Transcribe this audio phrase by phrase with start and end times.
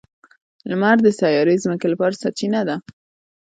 [0.69, 2.75] •لمر د سیارې ځمکې لپاره سرچینه ده.